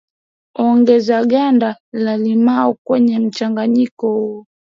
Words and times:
Ongeza 0.65 1.17
ganda 1.31 1.69
la 1.93 2.17
limao 2.17 2.77
kwenye 2.85 3.19
mchanganyiko 3.19 4.11
huo 4.17 4.45